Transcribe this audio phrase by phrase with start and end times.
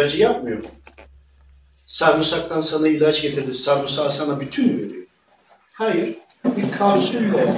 [0.00, 0.64] İlacı yapmıyor?
[1.86, 3.54] Sarımsaktan sana ilaç getirdi.
[3.54, 5.06] Sarımsağı sana bütün veriyor?
[5.72, 6.14] Hayır.
[6.44, 7.54] Bir kapsülle,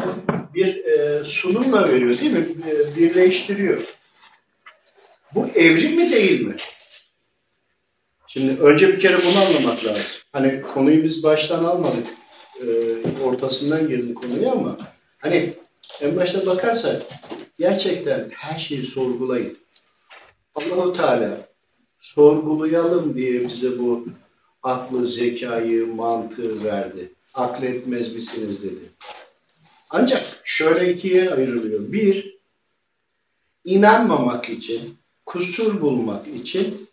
[0.55, 2.46] bir e, sunumla veriyor değil mi?
[2.71, 3.82] E, birleştiriyor.
[5.35, 6.57] Bu evrim mi değil mi?
[8.29, 10.04] Şimdi önce bir kere bunu anlamak lazım.
[10.32, 12.07] Hani konuyu biz baştan almadık.
[12.61, 12.67] E,
[13.25, 14.79] ortasından girdi konuya ama
[15.18, 15.53] hani
[16.00, 17.03] en başta bakarsak
[17.59, 19.59] gerçekten her şeyi sorgulayın.
[20.54, 21.52] Allahu Teala
[22.03, 24.07] sorgulayalım diye bize bu
[24.63, 27.13] aklı, zekayı, mantığı verdi.
[27.35, 28.91] Akletmez misiniz dedi.
[29.91, 31.93] Ancak şöyle ikiye ayrılıyor.
[31.93, 32.39] Bir,
[33.65, 36.89] inanmamak için, kusur bulmak için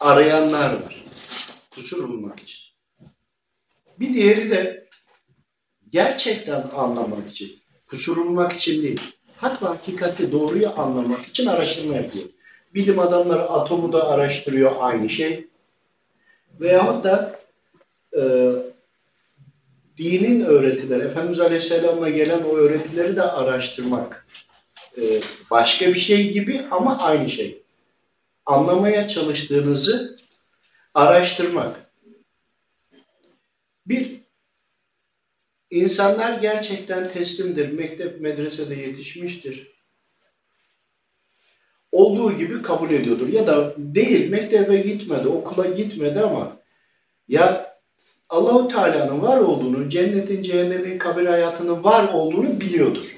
[0.00, 1.04] arayanlar var.
[1.74, 2.60] Kusur bulmak için.
[4.00, 4.88] Bir diğeri de
[5.90, 9.00] gerçekten anlamak için, kusur bulmak için değil,
[9.36, 12.35] hak ve hakikati doğruyu anlamak için araştırma yapıyor.
[12.76, 15.46] Bilim adamları atomu da araştırıyor aynı şey.
[16.60, 17.40] Veyahut da
[18.16, 18.22] e,
[19.98, 24.26] dinin öğretileri, Efendimiz Aleyhisselam'a gelen o öğretileri de araştırmak
[24.98, 27.62] e, başka bir şey gibi ama aynı şey.
[28.46, 30.18] Anlamaya çalıştığınızı
[30.94, 31.90] araştırmak.
[33.86, 34.20] Bir,
[35.70, 37.72] insanlar gerçekten teslimdir.
[37.72, 39.75] Mektep, medresede yetişmiştir.
[41.96, 43.28] Olduğu gibi kabul ediyordur.
[43.28, 46.56] Ya da değil, mektebe gitmedi, okula gitmedi ama
[47.28, 47.76] ya
[48.28, 53.16] Allahu Teala'nın var olduğunu, cennetin, cehennemin, kabir hayatının var olduğunu biliyordur.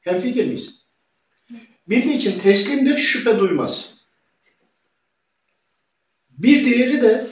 [0.00, 0.86] Hem fikir miyiz?
[1.88, 3.94] Bildiği için teslimdir, şüphe duymaz.
[6.30, 7.26] Bir diğeri de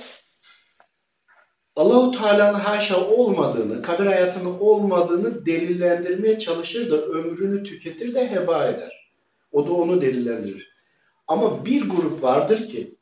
[1.76, 8.99] Allahu Teala'nın haşa olmadığını, kabir hayatının olmadığını delillendirmeye çalışır da ömrünü tüketir de heba eder.
[9.52, 10.70] O da onu delillendirir.
[11.28, 12.98] Ama bir grup vardır ki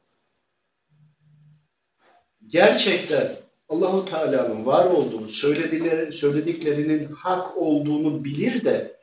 [2.47, 3.37] gerçekten
[3.69, 8.99] Allahu Teala'nın var olduğunu, söyledikleri, söylediklerinin hak olduğunu bilir de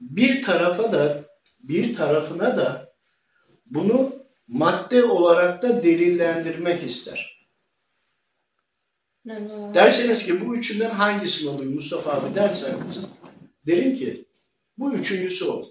[0.00, 1.24] bir tarafa da
[1.62, 2.94] bir tarafına da
[3.66, 4.12] bunu
[4.48, 7.38] madde olarak da delillendirmek ister.
[9.74, 13.00] Derseniz ki bu üçünden hangisini olayım Mustafa abi derseniz
[13.66, 14.27] derim ki
[14.78, 15.70] bu üçüncüsü ol.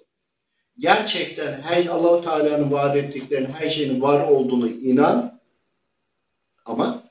[0.79, 5.39] Gerçekten her Allahu Teala'nın vaat ettiklerinin her şeyin var olduğunu inan
[6.65, 7.03] ama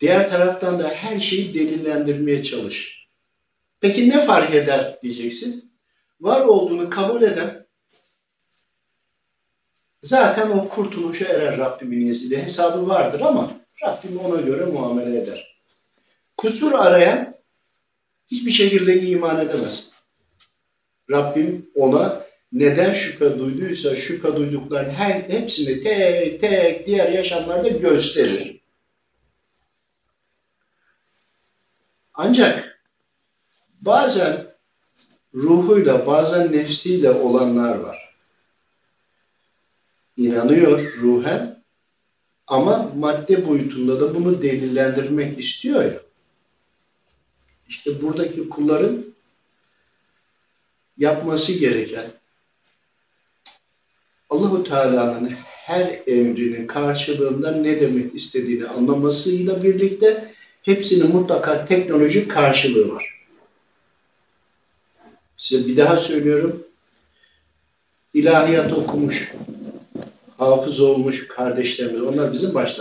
[0.00, 3.08] diğer taraftan da her şeyi delillendirmeye çalış.
[3.80, 5.72] Peki ne fark eder diyeceksin.
[6.20, 7.66] Var olduğunu kabul eden
[10.02, 12.42] zaten o kurtuluşa erer Rabbimin izniyle.
[12.42, 15.64] Hesabı vardır ama Rabbim ona göre muamele eder.
[16.36, 17.33] Kusur arayan
[18.30, 19.90] hiçbir şekilde iman edemez.
[21.10, 28.60] Rabbim ona neden şüphe duyduysa şüphe duyduklarının her, hepsini tek tek diğer yaşamlarda gösterir.
[32.14, 32.80] Ancak
[33.80, 34.46] bazen
[35.34, 38.14] ruhuyla bazen nefsiyle olanlar var.
[40.16, 41.64] İnanıyor ruhen
[42.46, 46.03] ama madde boyutunda da bunu delillendirmek istiyor ya.
[47.68, 49.04] İşte buradaki kulların
[50.98, 52.04] yapması gereken
[54.30, 63.14] Allahu Teala'nın her emrinin karşılığında ne demek istediğini anlamasıyla birlikte hepsinin mutlaka teknolojik karşılığı var.
[65.36, 66.66] Size bir daha söylüyorum.
[68.14, 69.32] İlahiyat okumuş,
[70.38, 72.76] hafız olmuş kardeşlerimiz, onlar bizim baş.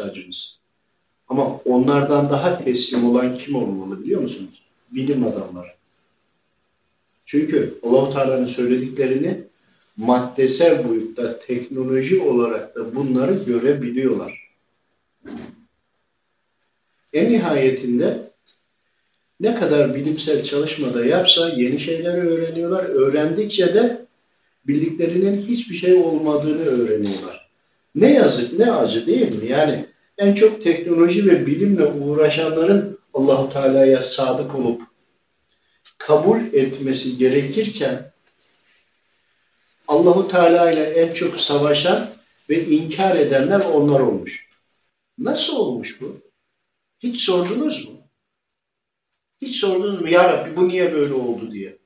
[1.27, 4.62] Ama onlardan daha teslim olan kim olmalı biliyor musunuz?
[4.95, 5.69] Bilim adamları.
[7.25, 9.43] Çünkü Allahu Teala'nın söylediklerini
[9.97, 14.50] maddesel boyutta teknoloji olarak da bunları görebiliyorlar.
[17.13, 18.31] En nihayetinde
[19.39, 22.83] ne kadar bilimsel çalışmada yapsa yeni şeyler öğreniyorlar.
[22.83, 24.06] Öğrendikçe de
[24.68, 27.50] bildiklerinin hiçbir şey olmadığını öğreniyorlar.
[27.95, 29.47] Ne yazık ne acı değil mi?
[29.50, 29.85] Yani
[30.18, 34.81] en çok teknoloji ve bilimle uğraşanların Allahu Teala'ya sadık olup
[35.98, 38.13] kabul etmesi gerekirken
[39.88, 42.10] Allahu Teala ile en çok savaşan
[42.50, 44.50] ve inkar edenler onlar olmuş.
[45.18, 46.18] Nasıl olmuş bu?
[47.00, 48.07] Hiç sordunuz mu?
[49.42, 50.09] Hiç sordunuz mu?
[50.09, 51.77] Ya Rabbi bu niye böyle oldu diye.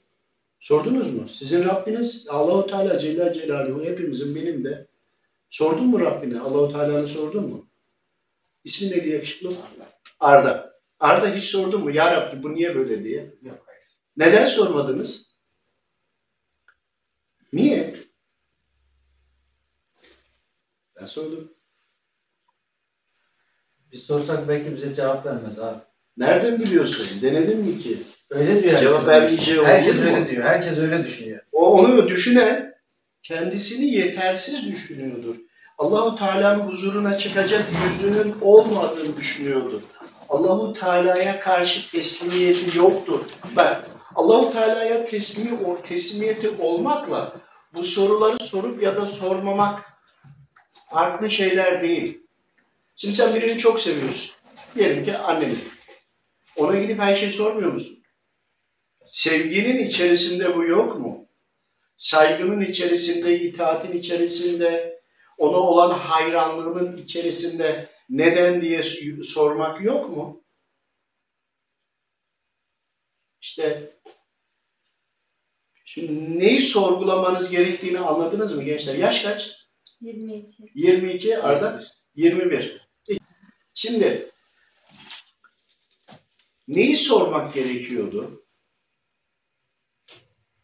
[0.59, 1.29] Sordunuz mu?
[1.29, 4.87] Sizin Rabbiniz Allahu Teala Celle Celaluhu hepimizin benim de
[5.49, 6.39] sordun mu Rabbine?
[6.39, 7.67] Allahu Teala'nı sordun mu?
[8.63, 9.47] İsmi neydi yakışıklı?
[9.47, 9.89] Arda.
[10.19, 10.76] Arda
[11.35, 11.91] hiç sordun mu?
[11.91, 13.33] Ya Rabbi bu niye böyle diye?
[13.41, 13.67] Yok.
[14.17, 15.37] Neden sormadınız?
[17.53, 17.95] Niye?
[21.05, 21.51] sordum.
[23.91, 25.79] Biz sorsak belki bize cevap vermez abi.
[26.17, 27.21] Nereden biliyorsun?
[27.21, 27.97] Denedin mi ki?
[28.29, 30.03] Öyle diyor Cevap vermeyeceği olur Herkes mu?
[30.03, 30.43] öyle diyor.
[30.43, 31.41] Herkes öyle düşünüyor.
[31.51, 32.75] O onu düşünen
[33.23, 35.35] kendisini yetersiz düşünüyordur.
[35.77, 39.81] Allahu Teala'nın huzuruna çıkacak yüzünün olmadığını düşünüyordur.
[40.29, 43.21] Allahu Teala'ya karşı teslimiyeti yoktur.
[43.55, 47.31] Bak Allahu Teala'ya teslimi o teslimiyeti olmakla
[47.73, 49.83] bu soruları sorup ya da sormamak
[50.89, 52.21] farklı şeyler değil.
[52.95, 54.31] Şimdi sen birini çok seviyorsun.
[54.75, 55.57] Diyelim ki anneni.
[56.55, 57.97] Ona gidip her şeyi sormuyor musun?
[59.05, 61.27] Sevginin içerisinde bu yok mu?
[61.97, 64.99] Saygının içerisinde, itaatin içerisinde,
[65.37, 68.83] ona olan hayranlığının içerisinde neden diye
[69.23, 70.43] sormak yok mu?
[73.41, 73.97] İşte
[75.85, 78.95] şimdi neyi sorgulamanız gerektiğini anladınız mı gençler?
[78.95, 79.67] Yaş kaç?
[80.01, 80.63] 22.
[80.75, 81.83] 22, Arda
[82.15, 82.87] 21.
[83.73, 84.29] Şimdi
[86.67, 88.45] neyi sormak gerekiyordu?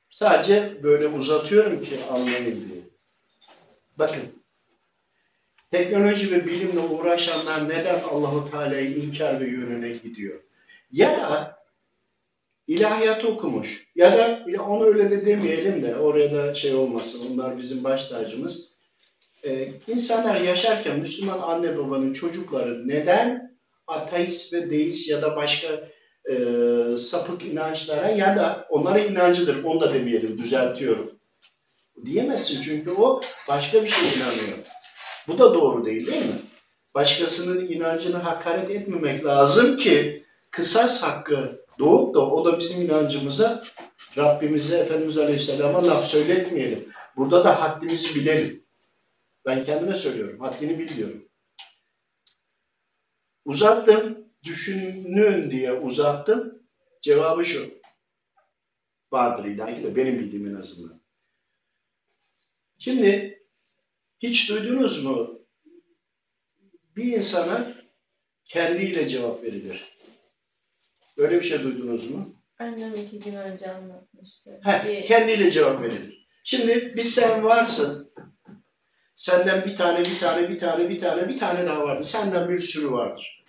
[0.10, 2.84] Sadece böyle uzatıyorum ki anlayın diye.
[3.98, 4.33] Bakın.
[5.74, 10.40] Teknoloji ve bilimle uğraşanlar neden Allahu Teala'yı inkar ve yönüne gidiyor?
[10.92, 11.58] Ya da
[12.68, 17.22] ilahiyat okumuş ya da onu öyle de demeyelim de oraya da şey olmasın.
[17.34, 18.80] Onlar bizim baş tacımız.
[19.46, 25.68] Ee, insanlar yaşarken Müslüman anne babanın çocukları neden ateist ve deist ya da başka
[26.30, 26.36] e,
[26.98, 29.64] sapık inançlara ya da onlara inancıdır.
[29.64, 31.12] Onu da demeyelim, düzeltiyorum.
[32.06, 34.73] Diyemezsin çünkü o başka bir şey inanıyor.
[35.28, 36.42] Bu da doğru değil değil mi?
[36.96, 43.64] Başkasının inancını hakaret etmemek lazım ki kısas hakkı doğup da o da bizim inancımıza
[44.18, 46.94] Rabbimize, Efendimiz Aleyhisselam'a laf söyletmeyelim.
[47.16, 48.64] Burada da haddimizi bilelim.
[49.46, 50.40] Ben kendime söylüyorum.
[50.40, 51.30] Haddini biliyorum.
[53.46, 54.24] Uzattım.
[54.44, 56.64] Düşünün diye uzattım.
[57.02, 57.72] Cevabı şu.
[59.12, 61.02] Vardır ilahi de benim bildiğim en azından.
[62.80, 63.43] Şimdi
[64.24, 65.40] hiç duydunuz mu?
[66.96, 67.74] Bir insana
[68.46, 69.98] kendiyle cevap verilir.
[71.18, 72.36] Böyle bir şey duydunuz mu?
[72.60, 74.60] Annem iki gün önce anlatmıştı.
[74.64, 76.28] He, Bir- kendiyle cevap verilir.
[76.44, 78.14] Şimdi bir sen varsın.
[79.16, 82.04] Senden bir tane, bir tane, bir tane, bir tane, bir tane daha vardı.
[82.04, 83.46] Senden bir sürü vardır.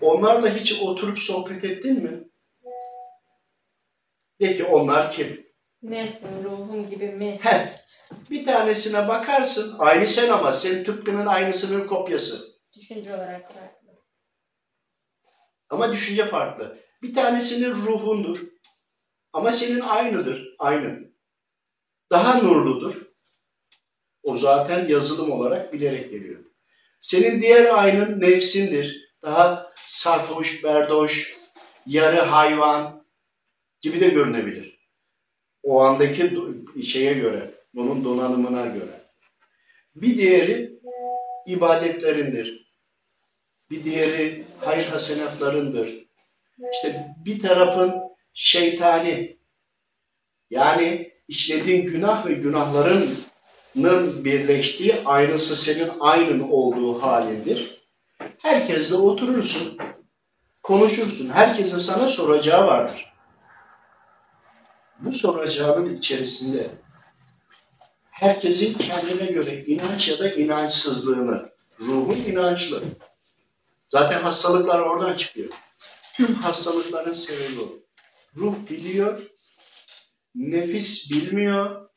[0.00, 2.28] Onlarla hiç oturup sohbet ettin mi?
[4.40, 5.46] De ki onlar kim?
[5.82, 7.38] Nefsim, ruhum gibi mi?
[7.42, 7.70] He,
[8.30, 9.76] bir tanesine bakarsın.
[9.78, 12.48] Aynı sen ama senin tıpkının aynısının kopyası.
[12.76, 13.88] Düşünce olarak farklı.
[15.70, 16.78] Ama düşünce farklı.
[17.02, 18.38] Bir tanesinin ruhundur.
[19.32, 20.54] Ama senin aynıdır.
[20.58, 21.12] Aynı.
[22.10, 23.08] Daha nurludur.
[24.22, 26.44] O zaten yazılım olarak bilerek geliyor.
[27.00, 29.14] Senin diğer aynın nefsindir.
[29.22, 31.38] Daha sarhoş, berdoş,
[31.86, 33.06] yarı hayvan
[33.80, 34.78] gibi de görünebilir.
[35.62, 36.38] O andaki
[36.82, 39.10] şeye göre, onun donanımına göre.
[39.96, 40.78] Bir diğeri
[41.46, 42.68] ibadetlerindir.
[43.70, 46.08] Bir diğeri hayır hasenatlarındır.
[46.72, 47.94] İşte bir tarafın
[48.34, 49.38] şeytani
[50.50, 57.88] yani işlediğin günah ve günahlarının birleştiği aynısı senin aynın olduğu halindir.
[58.42, 59.78] Herkesle oturursun,
[60.62, 61.28] konuşursun.
[61.28, 63.12] Herkesin sana soracağı vardır.
[64.98, 66.70] Bu soracağının içerisinde
[68.20, 71.48] herkesin kendine göre inanç ya da inançsızlığını,
[71.80, 72.82] ruhun inançlı.
[73.86, 75.48] Zaten hastalıklar oradan çıkıyor.
[76.16, 77.78] Tüm hastalıkların sebebi o.
[78.36, 79.22] Ruh biliyor,
[80.34, 81.88] nefis bilmiyor.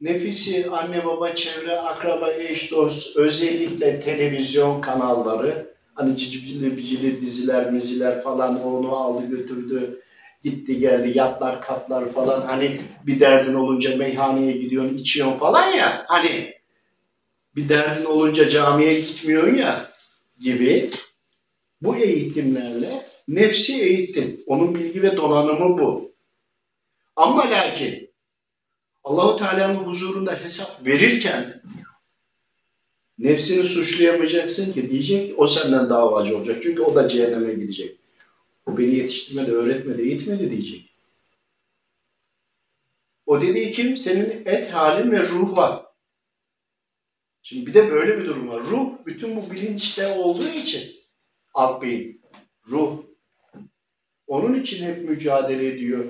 [0.00, 8.22] Nefisi anne baba, çevre, akraba, eş, dost, özellikle televizyon kanalları, hani cicibili bicili diziler, miziler
[8.22, 10.02] falan onu aldı götürdü,
[10.42, 16.54] gitti geldi, yatlar, katlar falan hani bir derdin olunca meyhaneye gidiyorsun, içiyorsun falan ya hani
[17.56, 19.86] bir derdin olunca camiye gitmiyorsun ya
[20.40, 20.90] gibi
[21.82, 24.44] bu eğitimlerle nefsi eğittin.
[24.46, 26.12] Onun bilgi ve donanımı bu.
[27.16, 28.10] Ama lakin
[29.04, 31.62] Allahu Teala'nın huzurunda hesap verirken
[33.18, 36.62] nefsini suçlayamayacaksın ki diyecek ki o senden davacı olacak.
[36.62, 37.96] Çünkü o da cehenneme gidecek.
[38.70, 40.96] O beni yetiştirmedi, öğretmedi, eğitmedi diyecek.
[43.26, 43.96] O dediği kim?
[43.96, 45.82] Senin et halin ve ruh var.
[47.42, 48.62] Şimdi bir de böyle bir durum var.
[48.62, 50.96] Ruh bütün bu bilinçte olduğu için
[51.54, 52.22] alt beyin,
[52.68, 53.04] ruh.
[54.26, 56.04] Onun için hep mücadele ediyor.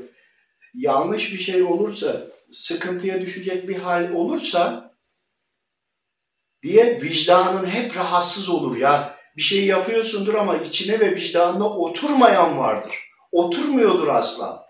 [0.75, 4.95] Yanlış bir şey olursa, sıkıntıya düşecek bir hal olursa
[6.63, 9.20] diye vicdanın hep rahatsız olur ya.
[9.41, 12.93] Bir şey yapıyorsundur ama içine ve vicdanına oturmayan vardır.
[13.33, 14.67] Oturmuyordur asla.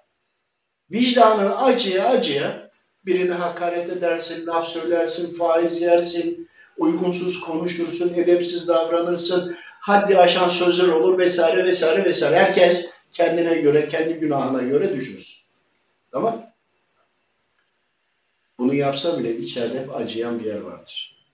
[0.91, 2.71] Vicdanın acıya acıya
[3.07, 6.49] birine hakaret edersin, laf söylersin, faiz yersin,
[6.79, 12.37] uygunsuz konuşursun, edepsiz davranırsın, haddi aşan sözler olur vesaire vesaire vesaire.
[12.37, 15.37] Herkes kendine göre, kendi günahına göre düşünsün.
[16.13, 16.47] Tamam
[18.59, 21.27] Bunu yapsa bile içeride hep acıyan bir yer vardır.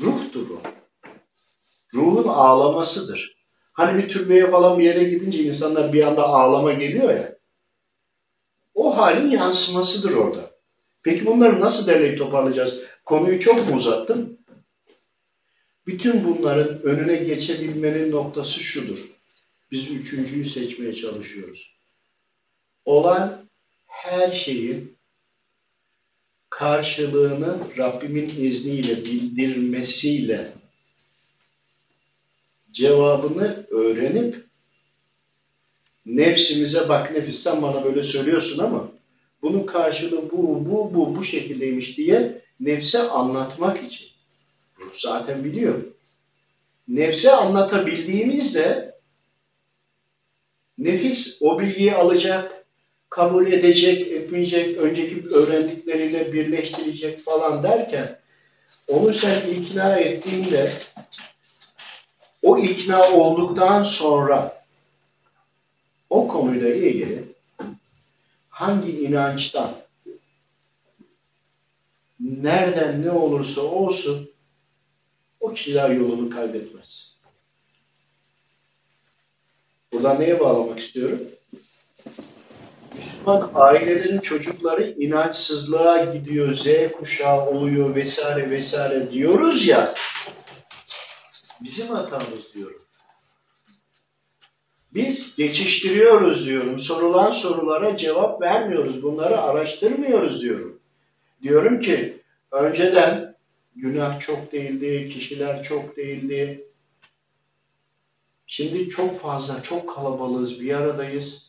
[0.00, 0.62] Ruhtur o.
[1.94, 3.38] Ruhun ağlamasıdır.
[3.72, 7.38] Hani bir türbeye falan bir yere gidince insanlar bir anda ağlama geliyor ya.
[8.74, 10.50] O halin yansımasıdır orada.
[11.02, 12.80] Peki bunları nasıl derleyip toparlayacağız?
[13.04, 14.38] Konuyu çok mu uzattım?
[15.86, 18.98] Bütün bunların önüne geçebilmenin noktası şudur.
[19.70, 21.78] Biz üçüncüyü seçmeye çalışıyoruz.
[22.84, 23.48] Olan
[23.86, 24.98] her şeyin
[26.50, 30.57] karşılığını Rabbimin izniyle bildirmesiyle
[32.78, 34.46] cevabını öğrenip
[36.06, 38.92] nefsimize bak nefis sen bana böyle söylüyorsun ama
[39.42, 44.08] bunun karşılığı bu, bu, bu, bu şekildeymiş diye nefse anlatmak için.
[44.80, 45.82] Ruh zaten biliyor.
[46.88, 48.94] Nefse anlatabildiğimizde
[50.78, 52.64] nefis o bilgiyi alacak,
[53.10, 58.18] kabul edecek, etmeyecek, önceki öğrendikleriyle birleştirecek falan derken
[58.88, 60.68] onu sen ikna ettiğinde
[62.42, 64.62] o ikna olduktan sonra
[66.10, 67.24] o konuyla ilgili
[68.48, 69.70] hangi inançtan
[72.20, 74.30] nereden ne olursa olsun
[75.40, 77.18] o kişiler yolunu kaybetmez.
[79.92, 81.20] Buradan neye bağlamak istiyorum?
[82.96, 89.94] Müslüman ailelerin çocukları inançsızlığa gidiyor, Z kuşağı oluyor vesaire vesaire diyoruz ya.
[91.62, 92.82] Bizim hatamız diyorum.
[94.94, 96.78] Biz geçiştiriyoruz diyorum.
[96.78, 99.02] Sorulan sorulara cevap vermiyoruz.
[99.02, 100.80] Bunları araştırmıyoruz diyorum.
[101.42, 102.22] Diyorum ki
[102.52, 103.36] önceden
[103.76, 106.68] günah çok değildi, kişiler çok değildi.
[108.46, 111.48] Şimdi çok fazla, çok kalabalığız, bir aradayız.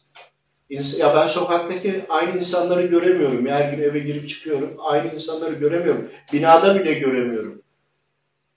[0.69, 3.47] Ya ben sokaktaki aynı insanları göremiyorum.
[3.47, 4.75] Her gün eve girip çıkıyorum.
[4.79, 6.09] Aynı insanları göremiyorum.
[6.33, 7.61] Binada bile göremiyorum.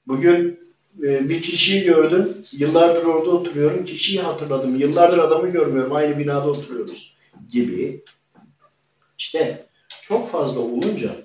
[0.07, 0.62] Bugün
[0.95, 2.37] bir kişiyi gördüm.
[2.53, 3.85] Yıllardır orada oturuyorum.
[3.85, 4.77] Kişiyi hatırladım.
[4.77, 5.93] Yıllardır adamı görmüyorum.
[5.93, 7.17] Aynı binada oturuyoruz
[7.49, 8.05] gibi.
[9.19, 9.67] İşte
[10.03, 11.17] çok fazla olunca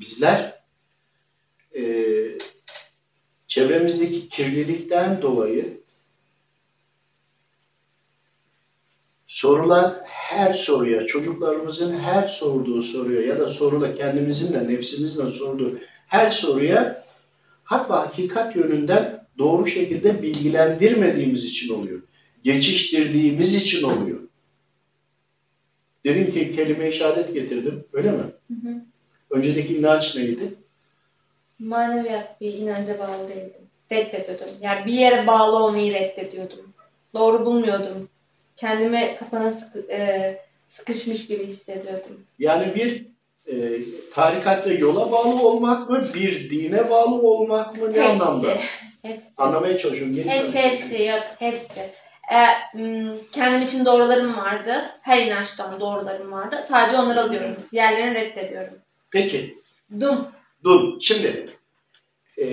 [0.00, 0.62] bizler
[1.76, 1.82] e,
[3.46, 5.80] çevremizdeki kirlilikten dolayı
[9.26, 15.78] sorulan her soruya, çocuklarımızın her sorduğu soruya ya da soruda kendimizin de nefsimizin de sorduğu
[16.06, 16.99] her soruya
[17.72, 22.02] ve hakikat yönünden doğru şekilde bilgilendirmediğimiz için oluyor.
[22.44, 24.20] Geçiştirdiğimiz için oluyor.
[26.04, 27.84] Dedim ki kelime-i şehadet getirdim.
[27.92, 28.22] Öyle mi?
[28.48, 28.74] Hı hı.
[29.30, 30.54] Öncedeki inanç neydi?
[31.58, 33.60] Maneviyat bir inanca bağlı değildim.
[33.92, 34.54] Reddediyordum.
[34.60, 36.72] Yani bir yere bağlı olmayı reddediyordum.
[37.14, 38.08] Doğru bulmuyordum.
[38.56, 42.26] Kendimi kapana sıkı, e, sıkışmış gibi hissediyordum.
[42.38, 43.06] Yani bir
[43.52, 43.56] e,
[44.14, 48.48] tarikatta yola bağlı olmak mı, bir dine bağlı olmak mı ne anlamda?
[49.02, 49.26] Hepsi.
[49.38, 50.14] Anlamaya çalışıyorum.
[50.14, 51.80] Geri Hepsi hepsi yok hepsi.
[52.32, 52.38] E,
[52.78, 54.84] m, kendim için doğrularım vardı.
[55.02, 56.60] Her inançtan doğrularım vardı.
[56.68, 57.56] Sadece onları alıyorum.
[57.72, 58.74] Diğerlerini reddediyorum.
[59.10, 59.54] Peki,
[60.00, 60.26] Dum.
[60.64, 61.00] dur.
[61.00, 61.46] Şimdi
[62.38, 62.46] e,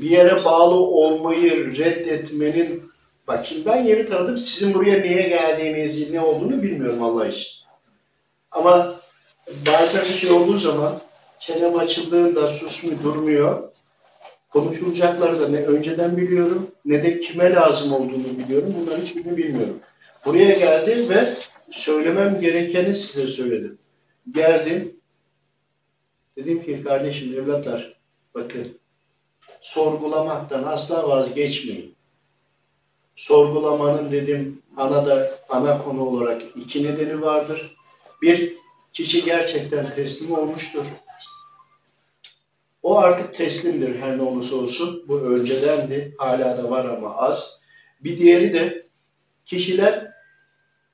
[0.00, 2.82] bir yere bağlı olmayı reddetmenin
[3.28, 4.38] bak şimdi ben yeni tanıdım.
[4.38, 7.48] Sizin buraya niye geldiğinizi, ne olduğunu bilmiyorum Allah için.
[8.50, 8.94] Ama
[9.66, 11.00] bazen bir şey olduğu zaman
[11.38, 13.62] çenem açıldığında susmuyor, durmuyor.
[14.50, 18.74] Konuşulacakları da ne önceden biliyorum ne de kime lazım olduğunu biliyorum.
[18.80, 19.80] Bunların hiçbirini bilmiyorum.
[20.26, 21.34] Buraya geldim ve
[21.70, 23.78] söylemem gerekeni size söyledim.
[24.30, 24.96] Geldim.
[26.36, 28.00] Dedim ki kardeşim, evlatlar
[28.34, 28.78] bakın
[29.60, 31.94] sorgulamaktan asla vazgeçmeyin.
[33.16, 37.76] Sorgulamanın dedim ana da ana konu olarak iki nedeni vardır.
[38.22, 38.54] Bir,
[38.96, 40.84] kişi gerçekten teslim olmuştur.
[42.82, 45.04] O artık teslimdir her ne olursa olsun.
[45.08, 47.60] Bu öncedendi, hala da var ama az.
[48.00, 48.82] Bir diğeri de
[49.44, 50.12] kişiler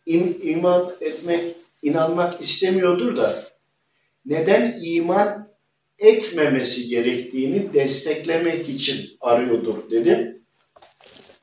[0.06, 3.44] im- iman etmek, inanmak istemiyordur da
[4.26, 5.48] neden iman
[5.98, 10.42] etmemesi gerektiğini desteklemek için arıyordur dedim.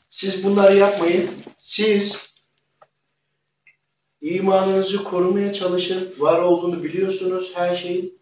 [0.10, 1.30] Siz bunları yapmayın.
[1.58, 2.29] Siz
[4.22, 6.14] imanınızı korumaya çalışın.
[6.18, 8.20] Var olduğunu biliyorsunuz her şeyin.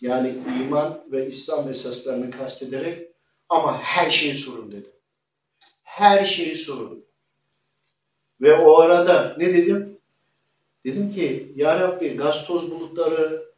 [0.00, 3.08] Yani iman ve İslam esaslarını kastederek
[3.48, 4.90] ama her şeyi sorun dedi.
[5.82, 7.04] Her şeyi sorun.
[8.40, 9.98] Ve o arada ne dedim?
[10.84, 13.52] Dedim ki Ya Rabbi gaz toz bulutları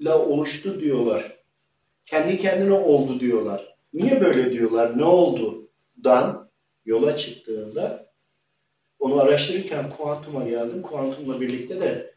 [0.00, 1.38] la oluştu diyorlar.
[2.04, 3.76] Kendi kendine oldu diyorlar.
[3.92, 4.98] Niye böyle diyorlar?
[4.98, 5.68] Ne oldu?
[6.04, 6.50] Dan
[6.84, 8.09] yola çıktığında
[9.00, 10.82] onu araştırırken kuantuma geldim.
[10.82, 12.14] Kuantumla birlikte de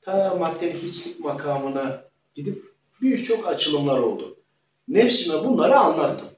[0.00, 2.64] ta maddenin hiçlik makamına gidip
[3.02, 4.36] birçok açılımlar oldu.
[4.88, 6.28] Nefsime bunları anlattım.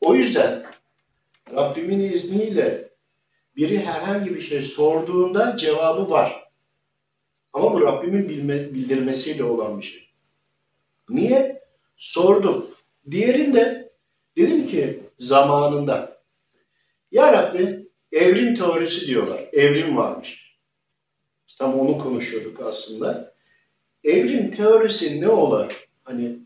[0.00, 0.62] O yüzden
[1.54, 2.92] Rabbimin izniyle
[3.56, 6.50] biri herhangi bir şey sorduğunda cevabı var.
[7.52, 10.08] Ama bu Rabbimin bilme, bildirmesiyle olan bir şey.
[11.08, 11.62] Niye?
[11.96, 12.66] Sordum.
[13.10, 13.92] Diğerinde
[14.36, 16.22] dedim ki zamanında
[17.12, 17.81] Ya Rabbi
[18.12, 19.48] evrim teorisi diyorlar.
[19.52, 20.56] Evrim varmış.
[21.58, 23.34] Tam onu konuşuyorduk aslında.
[24.04, 25.72] Evrim teorisi ne olar?
[26.04, 26.38] Hani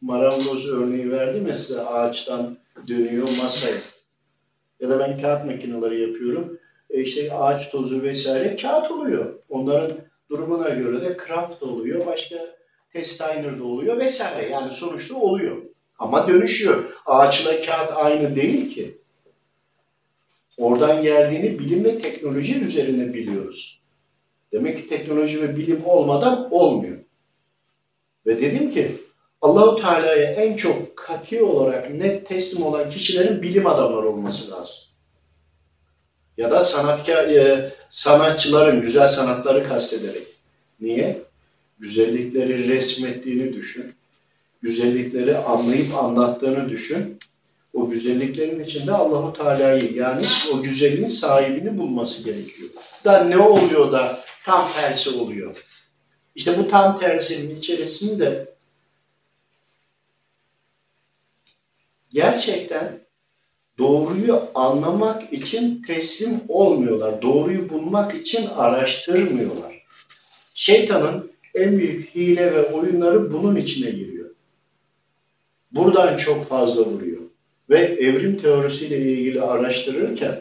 [0.00, 2.58] marangoz örneği verdi mesela ağaçtan
[2.88, 3.76] dönüyor masaya.
[4.80, 6.58] Ya da ben kağıt makineleri yapıyorum.
[6.90, 9.34] E işte ağaç tozu vesaire kağıt oluyor.
[9.48, 9.96] Onların
[10.30, 12.06] durumuna göre de craft oluyor.
[12.06, 12.36] Başka
[12.92, 14.50] testiner de oluyor vesaire.
[14.50, 15.56] Yani sonuçta oluyor.
[15.98, 16.84] Ama dönüşüyor.
[17.06, 18.99] Ağaçla kağıt aynı değil ki.
[20.60, 23.80] Oradan geldiğini bilim ve teknoloji üzerine biliyoruz.
[24.52, 26.98] Demek ki teknoloji ve bilim olmadan olmuyor.
[28.26, 28.96] Ve dedim ki
[29.40, 34.76] Allahu Teala'ya en çok katı olarak net teslim olan kişilerin bilim adamları olması lazım.
[36.36, 40.26] Ya da sanatkar, e, sanatçıların güzel sanatları kastederek.
[40.80, 41.22] Niye?
[41.78, 43.94] Güzellikleri resmettiğini düşün.
[44.62, 47.18] Güzellikleri anlayıp anlattığını düşün.
[47.74, 50.22] O güzelliklerin içinde Allahu Teala'yı yani
[50.54, 52.70] o güzelliğin sahibini bulması gerekiyor.
[53.04, 55.64] Da ne oluyor da tam tersi oluyor.
[56.34, 58.54] İşte bu tam tersinin içerisinde
[62.10, 63.00] gerçekten
[63.78, 67.22] doğruyu anlamak için teslim olmuyorlar.
[67.22, 69.84] Doğruyu bulmak için araştırmıyorlar.
[70.54, 74.30] Şeytanın en büyük hile ve oyunları bunun içine giriyor.
[75.72, 77.09] Buradan çok fazla vuruyor.
[77.70, 80.40] Ve evrim teorisiyle ilgili araştırırken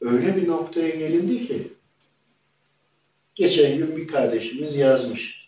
[0.00, 1.68] öyle bir noktaya gelindi ki
[3.34, 5.42] geçen gün bir kardeşimiz yazmış.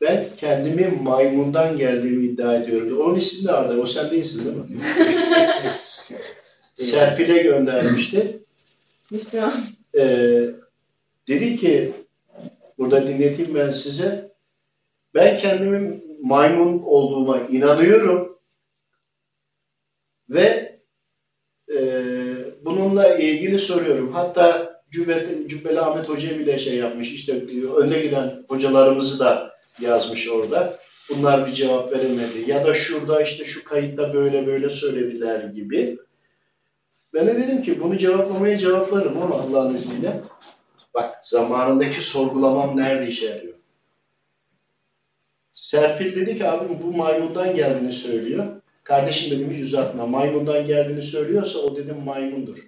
[0.00, 3.00] Ben kendimi maymundan geldiğimi iddia ediyorum.
[3.00, 3.80] Onun ismi de Arda.
[3.80, 4.66] O sen değilsin değil mi?
[6.74, 8.42] Serpil'e göndermişti.
[9.10, 9.52] Müslüman.
[9.98, 10.44] Ee,
[11.28, 11.92] dedi ki
[12.78, 14.32] burada dinleteyim ben size.
[15.14, 18.38] Ben kendimin maymun olduğuma inanıyorum
[20.28, 20.78] ve
[21.74, 21.78] e,
[22.64, 24.12] bununla ilgili soruyorum.
[24.12, 27.12] Hatta Cübbeli, Cübbeli Ahmet Hoca'ya bile şey yapmış.
[27.12, 27.32] İşte
[27.76, 30.78] önde giden hocalarımızı da yazmış orada.
[31.10, 32.50] Bunlar bir cevap veremedi.
[32.50, 35.98] Ya da şurada işte şu kayıtta böyle böyle söylediler gibi.
[37.14, 40.20] Ben de dedim ki bunu cevaplamaya cevaplarım ama Allah'ın izniyle.
[40.94, 43.57] Bak zamanındaki sorgulamam nerede işe yarıyor?
[45.58, 48.62] Serpil dedi ki abi bu maymundan geldiğini söylüyor.
[48.84, 50.06] Kardeşim dedim hiç uzatma.
[50.06, 52.58] Maymundan geldiğini söylüyorsa o dedim maymundur.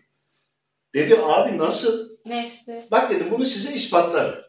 [0.94, 2.08] Dedi abi nasıl?
[2.26, 2.86] Nefsi.
[2.90, 4.44] Bak dedim bunu size ispatlarım.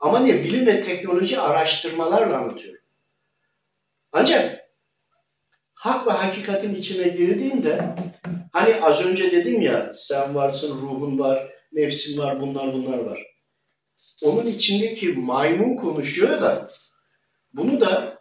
[0.00, 0.44] Ama niye?
[0.44, 2.80] Bilim ve teknoloji araştırmalarla anlatıyorum.
[4.12, 4.68] Ancak
[5.74, 7.94] hak ve hakikatin içine girdiğinde
[8.52, 13.18] hani az önce dedim ya sen varsın, ruhun var, nefsin var, bunlar bunlar var.
[14.22, 16.70] Onun içindeki maymun konuşuyor da
[17.56, 18.20] bunu da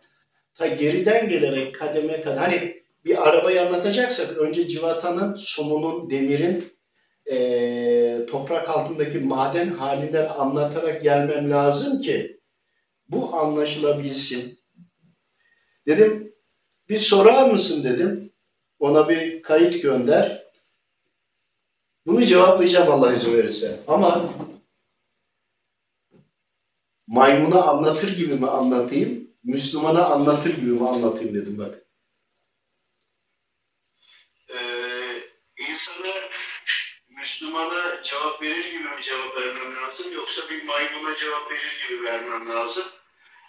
[0.54, 6.74] ta geriden gelerek kademe kadar hani bir arabayı anlatacaksak önce civatanın, somunun, demirin
[7.32, 12.40] e, toprak altındaki maden halinden anlatarak gelmem lazım ki
[13.10, 14.60] bu anlaşılabilsin.
[15.88, 16.34] Dedim
[16.90, 18.34] bir sorar mısın dedim.
[18.80, 20.44] Ona bir kayıt gönder.
[22.06, 23.80] Bunu cevaplayacağım Allah izin verirse.
[23.88, 24.30] Ama
[27.14, 31.76] maymuna anlatır gibi mi anlatayım, Müslümana anlatır gibi mi anlatayım dedim bak.
[34.50, 34.60] Ee,
[35.70, 36.14] insana
[37.10, 42.50] Müslümana cevap verir gibi mi cevap vermem lazım yoksa bir maymuna cevap verir gibi vermem
[42.50, 42.86] lazım?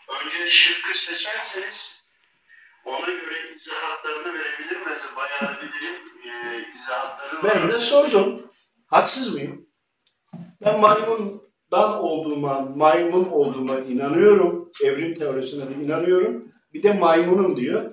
[0.08, 2.04] Önce şıkkı seçerseniz
[2.84, 7.54] ona göre izahatlarını verebilirim ve de bayağı bilirim e, izahatları var.
[7.54, 8.50] Ben de sordum.
[8.86, 9.66] Haksız mıyım?
[10.60, 10.82] Ben
[11.72, 14.70] maymundan olduğuma, maymun olduğuma inanıyorum.
[14.84, 16.44] Evrim teorisine de inanıyorum.
[16.74, 17.90] Bir de maymunum diyor.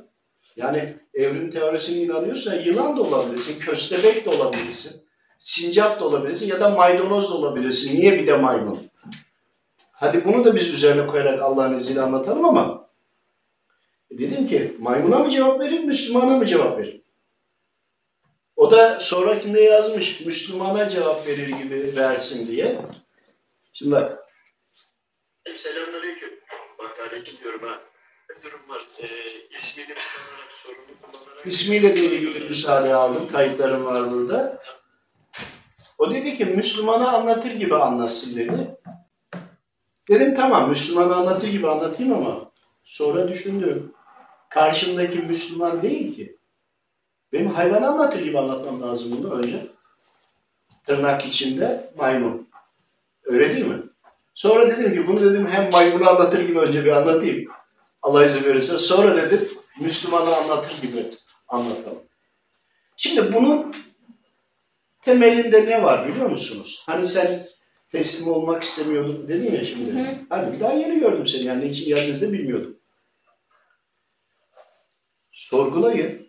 [0.56, 5.02] Yani evrim teorisine inanıyorsa yılan da olabilirsin, köstebek de olabilirsin,
[5.38, 8.00] sincap da olabilirsin ya da maydanoz da olabilirsin.
[8.00, 8.80] Niye bir de maymun?
[9.92, 12.90] Hadi bunu da biz üzerine koyarak Allah'ın izniyle anlatalım ama
[14.12, 17.02] dedim ki maymuna mı cevap vereyim, Müslümana mı cevap vereyim?
[18.56, 22.76] O da sonrakinde yazmış Müslümana cevap verir gibi versin diye.
[23.82, 24.20] Şimdi bak
[25.56, 26.30] Selamünaleyküm.
[26.80, 27.80] Bak aleyküm diyorum ha.
[28.44, 28.88] Durum var.
[29.00, 29.06] Ee,
[29.58, 31.48] ismini kullanarak, sorunu kullanarak...
[31.48, 33.32] ismiyle de ilgili müsaade aldım.
[33.32, 34.60] Kayıtlarım var burada.
[35.98, 38.78] O dedi ki Müslümana anlatır gibi anlatsın dedi.
[40.10, 42.52] Dedim tamam Müslümana anlatır gibi anlatayım ama
[42.84, 43.94] sonra düşündüm.
[44.50, 46.38] Karşımdaki Müslüman değil ki.
[47.34, 49.68] Benim hayvan anlatır gibi anlatmam lazım bunu önce.
[50.86, 52.51] Tırnak içinde maymun.
[53.32, 53.82] Öyle değil mi?
[54.34, 57.52] Sonra dedim ki bunu dedim hem maymunu anlatır gibi önce bir anlatayım.
[58.02, 58.78] Allah izin verirse.
[58.78, 59.48] Sonra dedim
[59.80, 61.10] Müslümanı anlatır gibi
[61.48, 62.04] anlatalım.
[62.98, 63.76] Şimdi bunun
[65.02, 66.84] temelinde ne var biliyor musunuz?
[66.86, 67.48] Hani sen
[67.90, 69.92] teslim olmak istemiyordun dedin ya şimdi.
[69.92, 70.16] Hı.
[70.30, 72.78] Hani bir daha yeni gördüm seni yani niçin geldiğinizi de bilmiyordum.
[75.32, 76.28] Sorgulayın.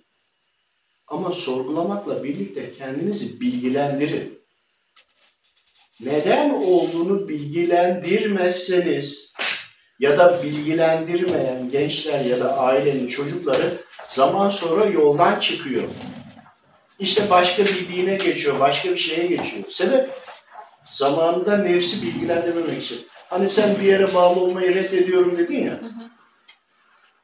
[1.07, 4.42] Ama sorgulamakla birlikte kendinizi bilgilendirin.
[6.03, 9.35] Neden olduğunu bilgilendirmezseniz
[9.99, 13.77] ya da bilgilendirmeyen gençler ya da ailenin çocukları
[14.09, 15.83] zaman sonra yoldan çıkıyor.
[16.99, 19.65] İşte başka bir dine geçiyor, başka bir şeye geçiyor.
[19.71, 20.11] Sebep
[20.91, 23.07] zamanında nefsi bilgilendirmemek için.
[23.31, 25.81] Hani sen bir yere bağlı olmayı reddediyorum dedin ya.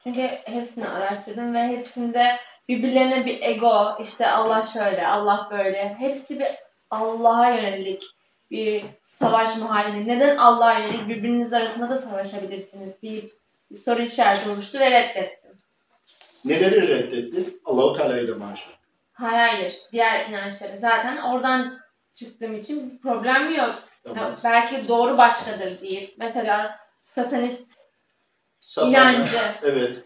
[0.03, 2.37] Çünkü hepsini araştırdım ve hepsinde
[2.69, 5.95] birbirlerine bir ego, işte Allah şöyle, Allah böyle.
[5.99, 6.47] Hepsi bir
[6.89, 8.18] Allah'a yönelik
[8.51, 10.13] bir savaş halinde.
[10.13, 13.39] Neden Allah'a yönelik birbiriniz arasında da savaşabilirsiniz deyip
[13.71, 15.51] bir soru işareti oluştu ve reddettim.
[16.45, 17.61] Neleri reddettin?
[17.65, 18.75] Allahu Teala'yı da maşallah.
[19.11, 19.75] Hayır hayır.
[19.91, 20.77] Diğer inançları.
[20.77, 21.79] Zaten oradan
[22.13, 23.83] çıktığım için bir problem yok.
[24.03, 24.17] Tamam.
[24.23, 27.79] Ya belki doğru başkadır deyip mesela satanist
[28.59, 30.05] Sabah- inancı, Evet.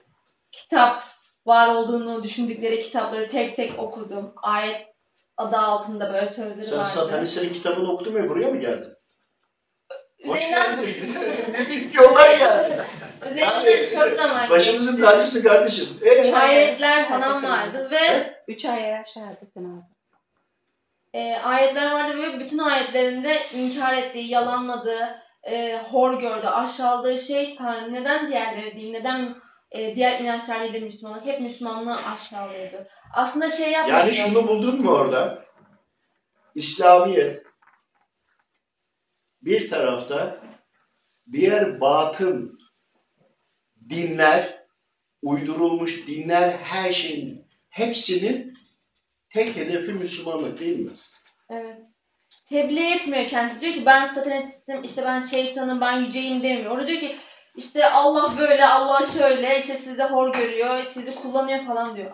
[0.51, 1.03] kitap
[1.45, 4.33] var olduğunu düşündükleri kitapları tek tek okudum.
[4.35, 4.92] Ayet
[5.37, 6.87] adı altında böyle sözleri Sen vardı.
[6.87, 8.93] satanistlerin kitabını okudun ve buraya mı geldin?
[10.25, 11.15] Hoş Üzerinden, geldin.
[11.53, 12.85] ne büyük yollar geldi.
[13.31, 15.09] üzerinden çok zaman Başımızın geçti.
[15.11, 15.87] tacısı kardeşim.
[16.05, 19.83] Ee, Ayetler falan vardı ve Üç ay yaşardık abi.
[21.13, 27.93] e, ayetler vardı ve bütün ayetlerinde inkar ettiği, yalanladığı, e, hor gördü, aşağıladığı şey Tanrı.
[27.93, 29.35] Neden diğerleri değil, neden
[29.73, 31.25] e, diğer inançlar değil de Müslümanlık?
[31.25, 32.87] Hep Müslümanlığı aşağılıyordu.
[33.13, 33.97] Aslında şey yapmadı.
[33.97, 35.43] yani şunu buldun mu orada?
[36.55, 37.43] İslamiyet
[39.41, 40.39] bir tarafta
[41.31, 42.59] diğer batın
[43.89, 44.65] dinler,
[45.21, 48.57] uydurulmuş dinler her şeyin hepsinin
[49.29, 50.91] tek hedefi Müslümanlık değil mi?
[51.49, 51.87] Evet.
[52.45, 53.61] Tebliğ etmiyor kendisi.
[53.61, 56.71] Diyor ki ben satanistim, işte ben şeytanım, ben yüceyim demiyor.
[56.71, 57.15] Orada diyor ki
[57.55, 62.11] işte Allah böyle, Allah şöyle, işte sizi hor görüyor, sizi kullanıyor falan diyor.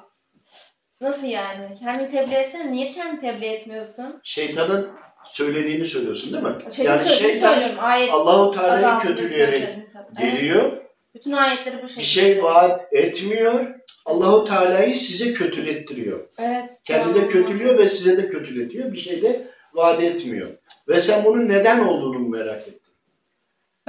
[1.02, 1.80] Nasıl yani?
[1.80, 2.72] Kendi tebliğ etsene.
[2.72, 4.20] Niye kendi tebliğ etmiyorsun?
[4.24, 4.90] Şeytanın
[5.26, 6.58] söylediğini söylüyorsun değil mi?
[6.72, 7.78] Şeytan yani şeytan.
[7.78, 9.68] Ayet Allahu Teala'yı kötüleyerek
[10.20, 10.72] geliyor.
[11.16, 12.02] Bütün ayetleri bu şekilde.
[12.02, 13.66] Bir şey vaat etmiyor.
[14.06, 16.30] Allahu Teala'yı size kötülettiriyor.
[16.40, 16.82] Evet.
[16.86, 18.94] Kendi de kötülüyor ve size de kötületiyor.
[18.94, 20.50] Bir şey de vaat etmiyor.
[20.88, 22.79] Ve sen bunun neden olduğunu merak ettin.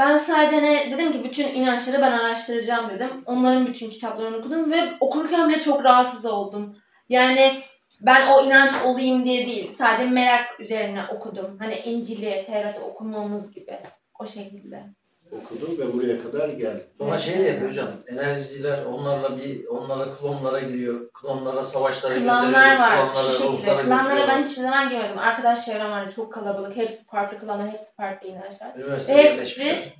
[0.01, 3.09] Ben sadece ne dedim ki bütün inançları ben araştıracağım dedim.
[3.27, 6.77] Onların bütün kitaplarını okudum ve okurken bile çok rahatsız oldum.
[7.09, 7.63] Yani
[8.01, 9.73] ben o inanç olayım diye değil.
[9.73, 11.59] Sadece merak üzerine okudum.
[11.59, 13.79] Hani İncil'i, Tevrat'ı okumamız gibi.
[14.21, 14.85] O şekilde.
[15.33, 16.87] Okudum ve buraya kadar geldim.
[16.99, 17.89] Sonra şey de yapıyor hocam.
[18.07, 21.11] Enerjiciler onlarla bir onlara klonlara giriyor.
[21.13, 22.81] Klonlara savaşlara Klanlar gönderiyor.
[22.81, 23.83] var Klonlara, şu şekilde.
[23.83, 25.19] Klanlara ben hiçbir zaman girmedim.
[25.19, 26.77] Arkadaş çevrem vardı çok kalabalık.
[26.77, 28.73] Hepsi farklı klanlar, hepsi farklı inançlar.
[29.09, 29.93] Hepsi-.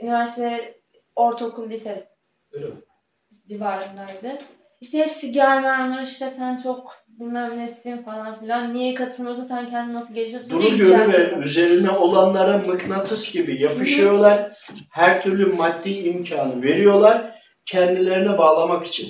[0.00, 0.80] Üniversite,
[1.16, 2.08] ortaokul, lise
[2.52, 2.74] Öyle mi?
[3.48, 4.38] civarındaydı.
[4.80, 8.74] İşte hepsi gel Memnun işte sen çok bilmem nesin falan filan.
[8.74, 10.50] Niye katılmıyorsa sen kendini nasıl geliştiriyorsun?
[10.50, 14.52] Duru diye görü ve üzerine olanlara mıknatıs gibi yapışıyorlar.
[14.90, 17.36] Her türlü maddi imkanı veriyorlar.
[17.66, 19.08] Kendilerine bağlamak için.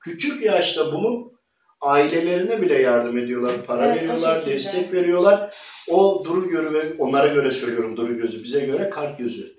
[0.00, 1.34] Küçük yaşta bulup
[1.80, 3.64] ailelerine bile yardım ediyorlar.
[3.66, 5.54] Para Evet, veriyorlar, destek veriyorlar.
[5.88, 8.44] O duru görü ve onlara göre söylüyorum duru gözü.
[8.44, 9.52] Bize göre kalp gözü.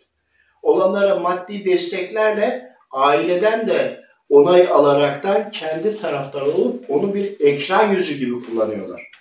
[0.61, 4.00] Olanlara maddi desteklerle aileden de
[4.31, 9.11] onay alaraktan kendi taraftarı olup onu bir ekran yüzü gibi kullanıyorlar.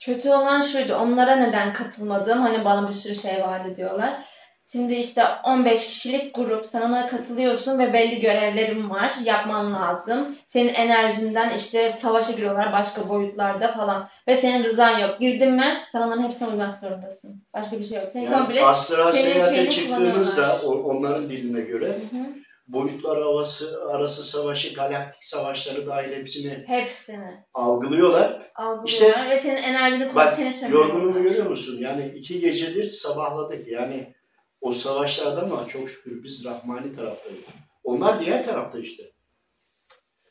[0.00, 0.94] Kötü olan şuydu.
[0.94, 2.38] Onlara neden katılmadım?
[2.38, 4.24] Hani bana bir sürü şey vaat ediyorlar.
[4.72, 9.12] Şimdi işte 15 kişilik grup sen ona katılıyorsun ve belli görevlerin var.
[9.24, 10.36] Yapman lazım.
[10.46, 14.08] Senin enerjinden işte savaşa giriyorlar başka boyutlarda falan.
[14.28, 15.20] Ve senin rızan yok.
[15.20, 17.42] Girdin mi sen onların hepsine uymak zorundasın.
[17.54, 18.08] Başka bir şey yok.
[18.12, 18.64] Seni Yani komple...
[18.64, 22.47] astral senin seyahate çıktığınızda onların diline göre Hı hı.
[22.68, 28.42] Boyutlar havası arası savaşı, galaktik savaşları dahil hepsini Hepsini algılıyorlar.
[28.56, 30.94] algılıyorlar ve senin enerjini Bak seni sömürüyorlar.
[30.94, 31.78] yorgunluğu görüyor musun?
[31.80, 33.68] Yani iki gecedir sabahladık.
[33.68, 34.14] Yani
[34.60, 37.40] o savaşlarda ama çok şükür biz Rahmani taraftayız.
[37.84, 39.02] Onlar diğer tarafta işte.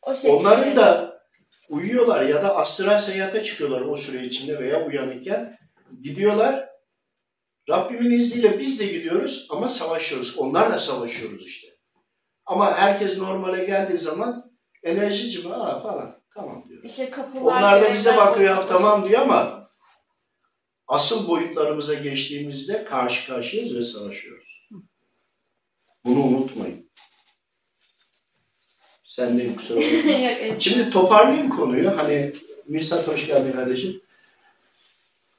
[0.02, 0.32] O şekilde.
[0.32, 1.18] Onların da
[1.70, 5.58] uyuyorlar ya da astral seyahate çıkıyorlar o süre içinde veya uyanıkken.
[6.02, 6.68] Gidiyorlar.
[7.70, 10.38] Rabbimin izniyle biz de gidiyoruz ama savaşıyoruz.
[10.38, 11.68] Onlar da savaşıyoruz işte.
[12.48, 14.52] Ama herkes normale geldiği zaman
[14.84, 15.54] enerjici mi?
[15.54, 16.22] Aa falan.
[16.36, 16.84] Tamam diyor.
[16.84, 17.58] İşte kapılar...
[17.58, 18.68] Onlar da bize bakıyor boyutlar.
[18.68, 19.68] tamam diyor ama
[20.88, 24.70] asıl boyutlarımıza geçtiğimizde karşı karşıyayız ve savaşıyoruz.
[26.06, 26.90] Bunu unutmayın.
[29.04, 30.60] Sen de kusura bakma.
[30.60, 31.98] Şimdi toparlayayım konuyu.
[31.98, 32.34] Hani
[32.68, 34.02] Mirsat hoş geldin kardeşim.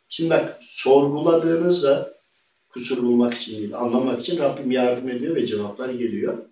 [0.09, 2.15] Şimdi bak sorguladığınızda
[2.69, 6.48] kusur bulmak için değil, anlamak için Rabbim yardım ediyor ve cevaplar geliyor.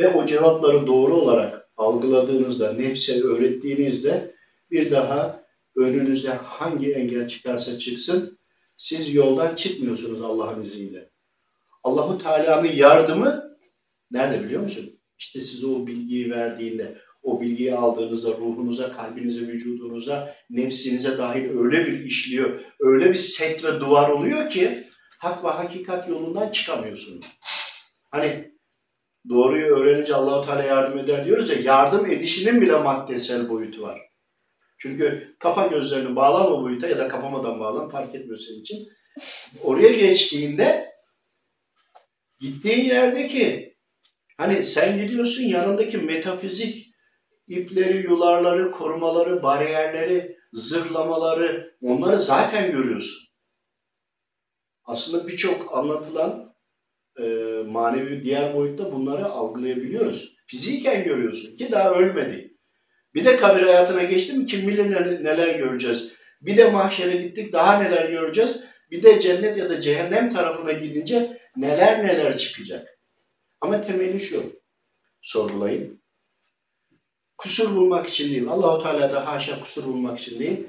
[0.00, 4.34] Ve o cevapları doğru olarak algıladığınızda, nefse öğrettiğinizde
[4.70, 5.44] bir daha
[5.76, 8.38] önünüze hangi engel çıkarsa çıksın
[8.76, 11.10] siz yoldan çıkmıyorsunuz Allah'ın izniyle.
[11.84, 13.56] Allahu Teala'nın yardımı
[14.10, 15.00] nerede biliyor musun?
[15.18, 22.04] İşte size o bilgiyi verdiğinde, o bilgiyi aldığınızda ruhunuza, kalbinize, vücudunuza, nefsinize dahil öyle bir
[22.04, 24.86] işliyor, öyle bir set ve duvar oluyor ki
[25.18, 27.36] hak ve hakikat yolundan çıkamıyorsunuz.
[28.10, 28.49] Hani
[29.28, 34.00] doğruyu öğrenince Allahu Teala yardım eder diyoruz ya, yardım edişinin bile maddesel boyutu var.
[34.78, 38.88] Çünkü kapa gözlerini bağlama boyuta ya da kapamadan bağlan fark etmiyor senin için.
[39.62, 40.90] Oraya geçtiğinde
[42.40, 43.70] gittiğin yerdeki
[44.40, 46.94] Hani sen gidiyorsun yanındaki metafizik
[47.46, 53.28] ipleri, yularları, korumaları, bariyerleri, zırlamaları onları zaten görüyorsun.
[54.84, 56.49] Aslında birçok anlatılan
[57.68, 60.36] manevi diğer boyutta bunları algılayabiliyoruz.
[60.46, 62.56] Fiziken görüyorsun ki daha ölmedi.
[63.14, 64.90] Bir de kabir hayatına geçtim kim bilir
[65.24, 66.12] neler, göreceğiz.
[66.40, 68.66] Bir de mahşere gittik daha neler göreceğiz.
[68.90, 72.98] Bir de cennet ya da cehennem tarafına gidince neler neler çıkacak.
[73.60, 74.60] Ama temeli şu.
[75.22, 76.02] Sorgulayın.
[77.38, 78.48] Kusur bulmak için değil.
[78.48, 80.66] Allahu Teala da haşa kusur bulmak için değil.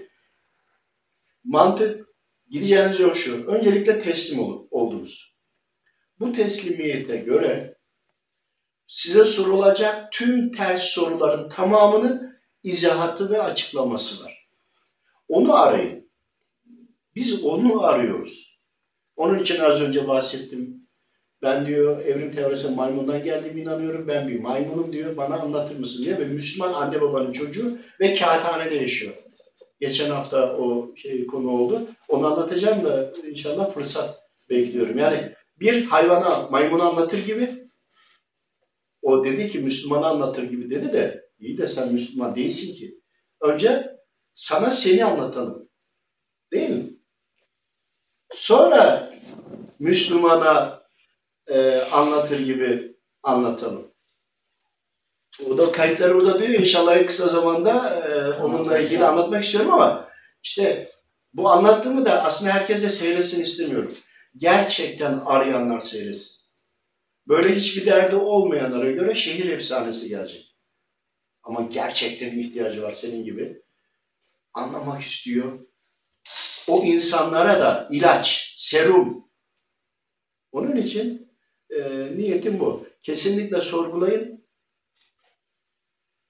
[1.43, 2.07] Mantık
[2.49, 3.47] gideceğiniz yol şu.
[3.47, 5.30] Öncelikle teslim olun, oldunuz.
[6.21, 7.77] Bu teslimiyete göre
[8.87, 14.47] size sorulacak tüm ters soruların tamamının izahatı ve açıklaması var.
[15.27, 16.11] Onu arayın.
[17.15, 18.59] Biz onu arıyoruz.
[19.15, 20.87] Onun için az önce bahsettim.
[21.41, 24.07] Ben diyor evrim teorisine maymundan geldiğime inanıyorum.
[24.07, 25.17] Ben bir maymunum diyor.
[25.17, 26.19] Bana anlatır mısın diyor.
[26.19, 29.13] Ve Müslüman anne babanın çocuğu ve kağıthanede yaşıyor.
[29.79, 31.87] Geçen hafta o şey konu oldu.
[32.07, 34.97] Onu anlatacağım da inşallah fırsat bekliyorum.
[34.97, 37.71] Yani bir hayvana maymunu anlatır gibi
[39.01, 43.01] o dedi ki Müslümanı anlatır gibi dedi de iyi de sen Müslüman değilsin ki.
[43.41, 43.97] Önce
[44.33, 45.69] sana seni anlatalım.
[46.51, 46.93] Değil mi?
[48.33, 49.11] Sonra
[49.79, 50.83] Müslümana
[51.47, 53.91] e, anlatır gibi anlatalım.
[55.49, 56.59] O da kayıtları burada diyor.
[56.59, 60.09] İnşallah en kısa zamanda e, onunla ilgili anlatmak istiyorum ama
[60.43, 60.87] işte
[61.33, 63.93] bu anlattığımı da aslında herkese seyretsin istemiyorum.
[64.37, 66.41] Gerçekten arayanlar seyretsin.
[67.27, 70.55] Böyle hiçbir derdi olmayanlara göre şehir efsanesi gelecek.
[71.43, 73.61] Ama gerçekten ihtiyacı var senin gibi.
[74.53, 75.59] Anlamak istiyor.
[76.67, 79.31] O insanlara da ilaç, serum.
[80.51, 81.31] Onun için
[81.69, 82.87] e, niyetim bu.
[83.01, 84.41] Kesinlikle sorgulayın.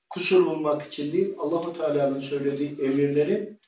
[0.09, 3.61] Kusur bulmak için değil, Allahu Teala'nın söylediği emirlerin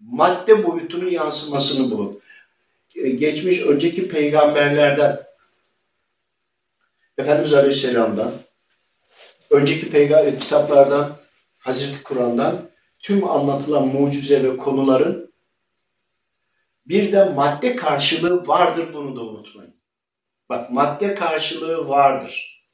[0.00, 2.17] madde boyutunun yansımasını bulun.
[2.98, 5.16] E, geçmiş önceki peygamberlerden,
[7.18, 8.32] Efendimiz Aleyhisselam'dan,
[9.50, 11.16] önceki peygamber kitaplardan,
[11.58, 15.34] Hazreti Kur'an'dan tüm anlatılan mucize ve konuların
[16.86, 19.74] bir de madde karşılığı vardır bunu da unutmayın.
[20.48, 22.64] Bak madde karşılığı vardır.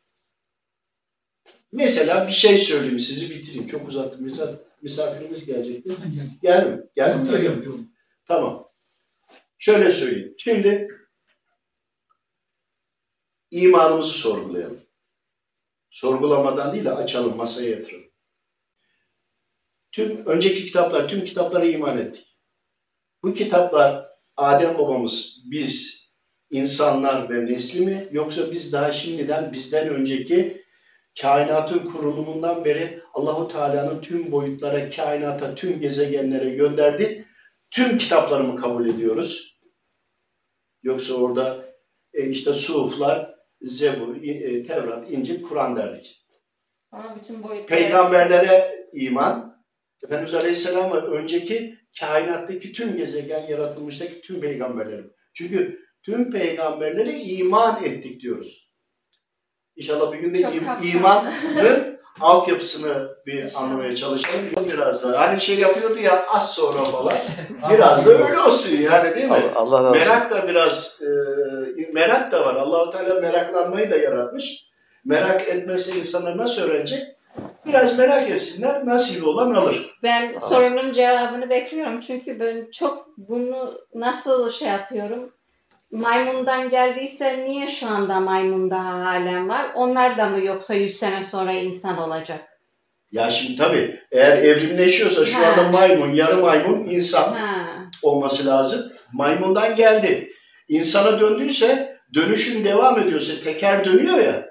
[1.73, 3.67] Mesela bir şey söyleyeyim sizi bitireyim.
[3.67, 4.29] Çok uzattım.
[4.83, 5.97] Misafirimiz gelecekti.
[6.43, 7.89] Geldi mi?
[8.27, 8.64] Tamam.
[9.65, 10.35] Şöyle söyleyeyim.
[10.39, 10.89] Şimdi
[13.51, 14.81] imanımızı sorgulayalım.
[15.91, 18.11] Sorgulamadan değil de açalım, masaya yatıralım.
[19.93, 22.39] Tüm önceki kitaplar, tüm kitaplara iman ettik.
[23.23, 26.05] Bu kitaplar Adem babamız, biz
[26.51, 30.65] insanlar ve nesli mi yoksa biz daha şimdiden bizden önceki
[31.21, 37.25] kainatın kurulumundan beri Allahu Teala'nın tüm boyutlara, kainata, tüm gezegenlere gönderdi.
[37.71, 39.54] Tüm kitapları mı kabul ediyoruz?
[40.85, 41.65] Yoksa orada
[42.13, 46.27] e, işte suflar, Zebur, e, Tevrat, İncil, Kur'an derdik.
[46.93, 47.67] Ama bütün boyutlar.
[47.79, 49.65] Peygamberlere iman,
[50.05, 55.13] Efendimiz Aleyhisselam'a önceki kainattaki tüm gezegen, yaratılmıştaki tüm peygamberlerim.
[55.35, 58.75] Çünkü tüm peygamberlere iman ettik diyoruz.
[59.77, 64.41] İnşallah bir gün de im- imanın altyapısını bir anlamaya çalışalım.
[64.73, 65.21] Biraz daha.
[65.29, 67.15] Hani şey yapıyordu ya az sonra falan.
[67.71, 69.37] Biraz da öyle olsun yani değil mi?
[69.57, 69.91] Allah, Allah.
[69.91, 72.55] Merak da biraz e, merak da var.
[72.55, 74.65] Allahu Teala meraklanmayı da yaratmış.
[75.05, 77.03] Merak etmezse insanlar nasıl öğrenecek?
[77.67, 78.87] Biraz merak etsinler.
[78.87, 79.97] Nasip olan alır.
[80.03, 82.01] Ben sorunun cevabını bekliyorum.
[82.01, 85.33] Çünkü ben çok bunu nasıl şey yapıyorum?
[85.95, 89.71] Maymundan geldiyse niye şu anda maymunda halen var?
[89.75, 92.41] Onlar da mı yoksa 100 sene sonra insan olacak?
[93.13, 95.47] Ya şimdi tabii eğer evrimleşiyorsa şu Ha.
[95.47, 97.67] anda maymun, yarı maymun insan Ha.
[98.03, 98.93] olması lazım.
[99.13, 100.31] Maymundan geldi.
[100.69, 104.47] İnsana döndüyse dönüşüm devam ediyorsa teker dönüyor ya.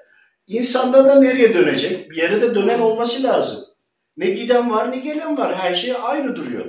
[0.46, 2.10] İnsanda da nereye dönecek?
[2.10, 3.64] Bir yere de dönen olması lazım.
[4.16, 5.54] Ne giden var ne gelen var.
[5.56, 6.64] Her şey aynı duruyor.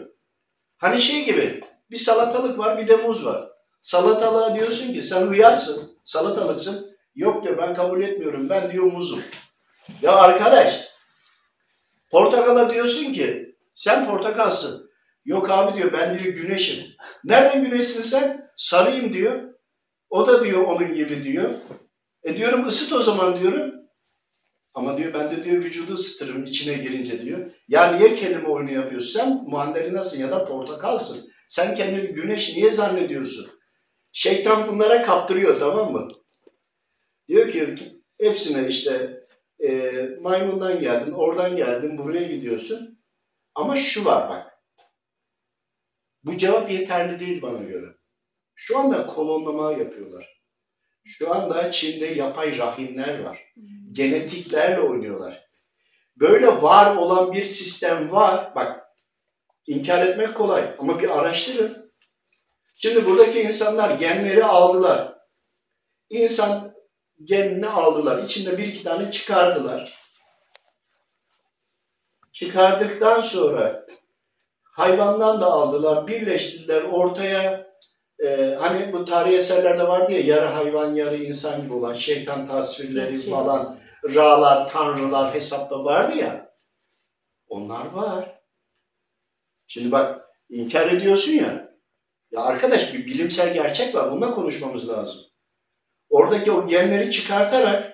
[0.78, 1.62] Hani şey gibi
[1.92, 3.55] bir salatalık var bir de muz var.
[3.86, 6.98] Salatalığa diyorsun ki sen uyarsın salatalıksın.
[7.16, 9.22] Yok diyor ben kabul etmiyorum ben diyor muzum.
[10.02, 10.80] Ya arkadaş
[12.12, 14.90] portakala diyorsun ki sen portakalsın.
[15.26, 16.84] Yok abi diyor ben diyor güneşim.
[17.24, 18.50] Nereden güneşsin sen?
[18.56, 19.44] Sarıyım diyor.
[20.10, 21.50] O da diyor onun gibi diyor.
[22.24, 23.74] E diyorum ısıt o zaman diyorum.
[24.74, 27.52] Ama diyor ben de diyor vücudu ısıtırım içine girince diyor.
[27.68, 29.20] Ya niye kelime oyunu yapıyorsun?
[29.20, 31.30] Sen mandalinasın ya da portakalsın.
[31.48, 33.55] Sen kendini güneş niye zannediyorsun?
[34.18, 36.08] Şeytan bunlara kaptırıyor tamam mı?
[37.28, 37.78] Diyor ki
[38.22, 39.24] hepsine işte
[39.60, 43.00] e, maymundan geldin, oradan geldin, buraya gidiyorsun.
[43.56, 44.52] Ama şu var bak.
[46.24, 47.86] Bu cevap yeterli değil bana göre.
[48.56, 50.42] Şu anda kolonlama yapıyorlar.
[51.06, 53.54] Şu anda Çin'de yapay rahimler var.
[53.92, 55.50] Genetiklerle oynuyorlar.
[56.16, 58.56] Böyle var olan bir sistem var.
[58.56, 58.86] Bak
[59.68, 61.85] inkar etmek kolay ama bir araştırın.
[62.76, 65.16] Şimdi buradaki insanlar genleri aldılar.
[66.10, 66.76] İnsan
[67.24, 68.24] genini aldılar.
[68.24, 70.06] İçinde bir iki tane çıkardılar.
[72.32, 73.86] Çıkardıktan sonra
[74.64, 77.68] hayvandan da aldılar, birleştirdiler ortaya
[78.20, 83.22] e, hani bu tarihi eserlerde vardı ya yarı hayvan yarı insan gibi olan şeytan tasvirleri
[83.22, 83.80] falan,
[84.16, 86.52] ra'lar, tanrılar hesapta vardı ya.
[87.48, 88.42] Onlar var.
[89.68, 91.65] Şimdi bak inkar ediyorsun ya.
[92.36, 94.12] Ya arkadaş bir bilimsel gerçek var.
[94.12, 95.22] Bununla konuşmamız lazım.
[96.10, 97.94] Oradaki o genleri çıkartarak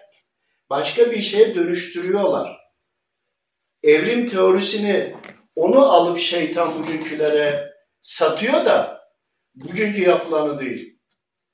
[0.70, 2.58] başka bir şeye dönüştürüyorlar.
[3.84, 5.14] Evrim teorisini
[5.56, 9.02] onu alıp şeytan bugünkülere satıyor da
[9.56, 11.00] bugünkü yapılanı değil.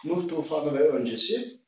[0.06, 1.62] Nuh tufanı ve öncesi.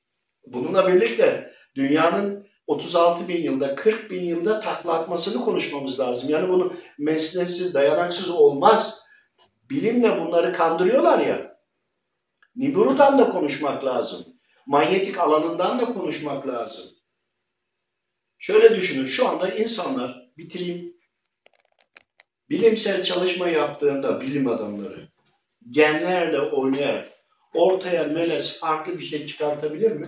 [0.45, 6.29] Bununla birlikte dünyanın 36 bin yılda, 40 bin yılda takla atmasını konuşmamız lazım.
[6.29, 8.98] Yani bunu mesnetsiz, dayanaksız olmaz.
[9.69, 11.59] Bilimle bunları kandırıyorlar ya.
[12.55, 14.25] Nibiru'dan da konuşmak lazım.
[14.65, 16.85] Manyetik alanından da konuşmak lazım.
[18.37, 20.97] Şöyle düşünün, şu anda insanlar, bitireyim,
[22.49, 25.09] bilimsel çalışma yaptığında bilim adamları
[25.69, 27.09] genlerle oynayarak
[27.53, 30.07] ortaya melez farklı bir şey çıkartabilir mi?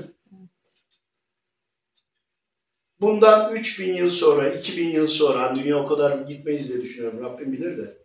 [3.01, 7.53] Bundan 3000 yıl sonra, 2000 yıl sonra, hani dünya o kadar gitmeyiz diye düşünüyorum, Rabbim
[7.53, 8.00] bilir de.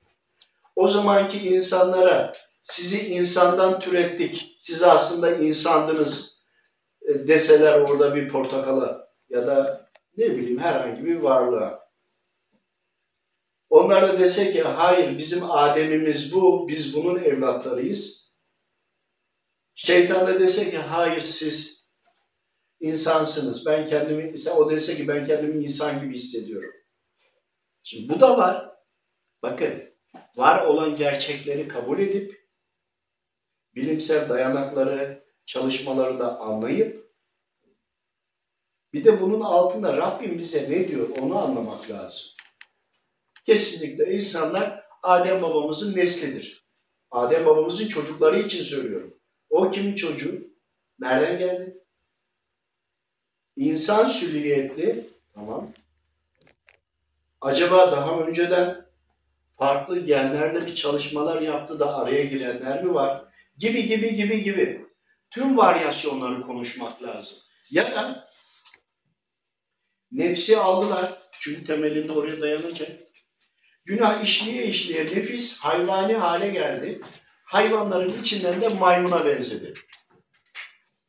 [0.77, 6.45] O zamanki insanlara sizi insandan türettik, siz aslında insandınız
[7.09, 11.87] e, deseler orada bir portakala ya da ne bileyim herhangi bir varlığa.
[13.71, 18.33] Onlar da dese ki hayır bizim Adem'imiz bu, biz bunun evlatlarıyız.
[19.75, 21.89] Şeytan da dese ki hayır siz
[22.81, 23.66] insansınız.
[23.66, 26.72] Ben kendimi, o dese ki ben kendimi insan gibi hissediyorum.
[27.83, 28.70] Şimdi bu da var.
[29.43, 29.95] Bakın
[30.37, 32.49] var olan gerçekleri kabul edip
[33.74, 37.07] bilimsel dayanakları, çalışmaları da anlayıp
[38.93, 42.26] bir de bunun altında Rabbim bize ne diyor onu anlamak lazım.
[43.47, 46.66] Kesinlikle insanlar Adem babamızın neslidir.
[47.11, 49.18] Adem babamızın çocukları için söylüyorum.
[49.51, 50.47] O kimin çocuğu?
[50.99, 51.84] Nereden geldi?
[53.57, 55.11] İnsan süliyetli.
[55.34, 55.72] Tamam.
[57.41, 58.86] Acaba daha önceden
[59.59, 63.25] farklı genlerle bir çalışmalar yaptı da araya girenler mi var?
[63.59, 64.87] Gibi gibi gibi gibi.
[65.31, 67.39] tüm varyasyonları konuşmak lazım.
[67.71, 68.29] Ya da
[70.13, 71.13] nefsi aldılar.
[71.41, 72.91] Çünkü temelinde oraya dayanacak.
[73.85, 77.01] Günah işleye işleye nefis hayvani hale geldi.
[77.45, 79.75] Hayvanların içinden de maymuna benzedi.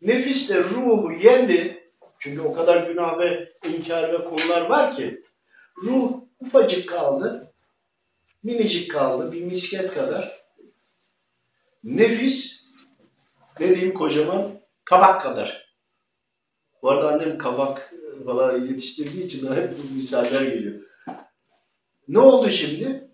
[0.02, 1.90] Nefis de ruhu yendi.
[2.20, 5.22] Çünkü o kadar günah ve inkar ve konular var ki
[5.84, 7.47] ruh ufacık kaldı.
[8.44, 9.32] Minicik kaldı.
[9.32, 10.48] Bir misket kadar.
[11.84, 12.68] Nefis
[13.60, 15.78] ne diyeyim kocaman kabak kadar.
[16.82, 20.84] Bu arada annem kabak e, falan yetiştirdiği için hep bu misaller geliyor.
[22.08, 23.12] Ne oldu şimdi?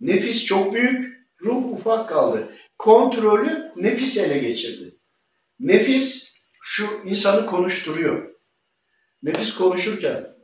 [0.00, 2.48] Nefis çok büyük, ruh ufak kaldı.
[2.78, 4.98] Kontrolü nefis ele geçirdi.
[5.60, 8.34] Nefis şu insanı konuşturuyor.
[9.22, 10.34] Nefis konuşurken,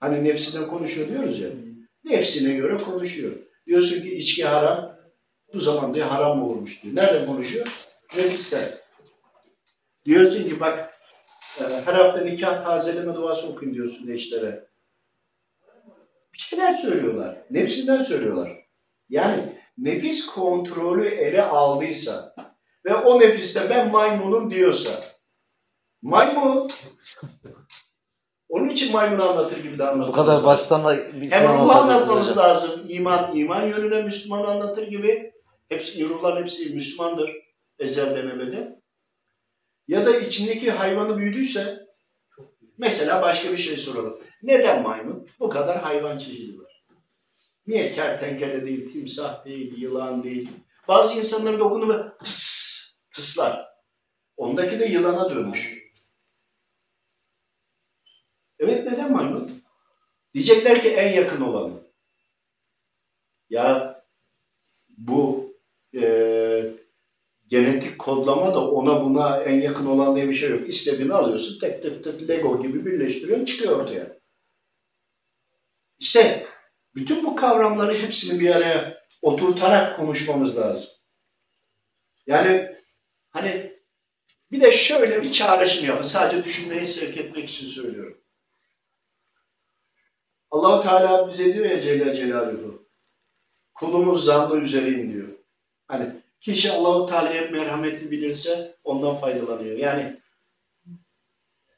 [0.00, 1.50] hani nefsinden konuşuyor diyoruz ya,
[2.06, 3.32] nefsine göre konuşuyor.
[3.66, 4.96] Diyorsun ki içki haram,
[5.54, 6.96] bu zaman diye haram olmuş diyor.
[6.96, 7.66] Nereden konuşuyor?
[8.16, 8.68] Nefisten.
[10.04, 10.92] Diyorsun ki bak
[11.60, 14.66] e, her hafta nikah tazeleme duası okuyun diyorsun eşlere.
[16.34, 17.38] Bir şeyler söylüyorlar.
[17.50, 18.66] Nefsinden söylüyorlar.
[19.08, 22.34] Yani nefis kontrolü ele aldıysa
[22.84, 25.04] ve o nefiste ben maymunum diyorsa
[26.02, 26.68] maymun
[28.56, 30.08] onun için maymun anlatır gibi de anlatır.
[30.12, 32.44] Bu kadar basit ama bir Hem ruhu anlatmamız hocam.
[32.44, 32.80] lazım.
[32.88, 35.32] İman, iman yönüne Müslüman anlatır gibi.
[35.68, 37.30] Hepsi, ruhların hepsi Müslümandır
[37.78, 38.80] ezelden ebede.
[39.88, 41.78] Ya da içindeki hayvanı büyüdüyse
[42.78, 44.18] mesela başka bir şey soralım.
[44.42, 45.26] Neden maymun?
[45.40, 46.84] Bu kadar hayvan çeşidi var.
[47.66, 50.50] Niye kertenkele değil, timsah değil, yılan değil?
[50.88, 53.66] Bazı insanların dokunduğu böyle tıs, tıslar.
[54.36, 55.75] Ondaki de yılana dönmüş.
[58.58, 59.62] Evet neden maymun?
[60.34, 61.86] Diyecekler ki en yakın olanı.
[63.50, 63.96] Ya
[64.98, 65.50] bu
[65.94, 66.02] e,
[67.46, 70.68] genetik kodlama da ona buna en yakın olan diye bir şey yok.
[70.68, 74.16] İstediğini alıyorsun tek tek tek Lego gibi birleştiriyorsun çıkıyor ortaya.
[75.98, 76.46] İşte
[76.94, 80.90] bütün bu kavramları hepsini bir araya oturtarak konuşmamız lazım.
[82.26, 82.72] Yani
[83.30, 83.76] hani
[84.50, 86.06] bir de şöyle bir çağrışım yapın.
[86.06, 88.25] Sadece düşünmeyi sevk etmek için söylüyorum.
[90.56, 92.86] Allahu Teala bize diyor ya Celle Celaluhu.
[93.74, 95.28] Kulumuz zannı üzereyim diyor.
[95.88, 99.78] Hani kişi Allahu Teala'ya merhametli bilirse ondan faydalanıyor.
[99.78, 100.20] Yani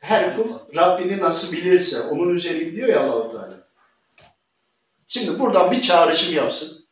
[0.00, 3.68] her kul Rabbini nasıl bilirse onun üzereyim diyor ya Allahu Teala.
[5.06, 6.84] Şimdi buradan bir çağrışım yapsın.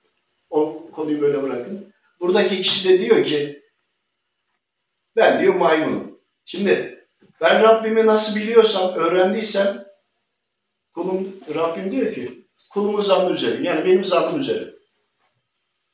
[0.50, 1.92] O konuyu böyle bırakın.
[2.20, 3.62] Buradaki kişi de diyor ki
[5.16, 6.18] ben diyor maymunum.
[6.44, 7.04] Şimdi
[7.40, 9.85] ben Rabbimi nasıl biliyorsam, öğrendiysem
[10.96, 13.64] kulum Rabbim diyor ki kulumun zannı üzereyim.
[13.64, 14.74] Yani benim zannım üzere.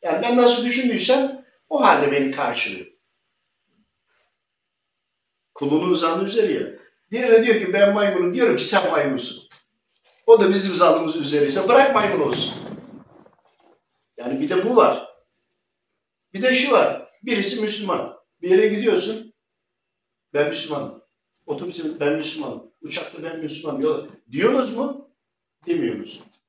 [0.03, 2.87] Yani ben nasıl düşündüysem o halde beni karşılıyor.
[5.55, 6.67] Kulunun zannı üzeri ya.
[7.11, 8.35] Diğeri de diyor ki ben maymunum.
[8.35, 9.49] Diyorum ki sen maymunsun.
[10.27, 12.55] O da bizim zannımız üzeriyse bırak maymun olsun.
[14.17, 15.09] Yani bir de bu var.
[16.35, 17.03] Bir de şu var.
[17.23, 18.17] Birisi Müslüman.
[18.43, 19.35] Bir yere gidiyorsun.
[20.35, 21.02] Ben Müslümanım.
[21.53, 22.73] Otobüse ben Müslümanım.
[22.83, 23.81] Uçakta ben Müslümanım.
[23.81, 24.07] Yola.
[24.33, 25.11] Diyorsunuz mu?
[25.67, 26.43] Demiyorsunuz.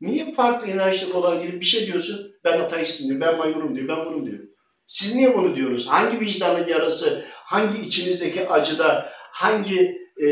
[0.00, 2.32] Niye farklı inançlı olan gidip bir şey diyorsun?
[2.44, 4.38] Ben ateistim diyor, ben maymunum diyor, ben bunum diyor.
[4.86, 5.88] Siz niye bunu diyorsunuz?
[5.88, 10.28] Hangi vicdanın yarası, hangi içinizdeki acıda, hangi e,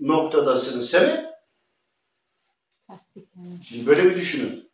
[0.00, 0.90] noktadasınız?
[0.90, 1.24] Sebep?
[3.86, 4.70] Böyle bir düşünün.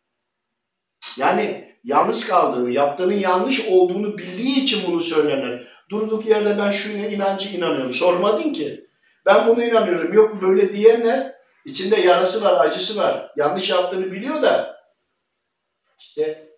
[1.16, 5.68] Yani yanlış kaldığını, yaptığının yanlış olduğunu bildiği için bunu söylenir.
[5.90, 7.92] Durduk yerde ben şu inancı inanıyorum.
[7.92, 8.86] Sormadın ki.
[9.26, 10.12] Ben bunu inanıyorum.
[10.12, 11.34] Yok böyle diyenler
[11.64, 13.32] içinde yarası var, acısı var.
[13.36, 14.80] Yanlış yaptığını biliyor da
[15.98, 16.52] işte